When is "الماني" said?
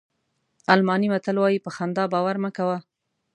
0.73-1.07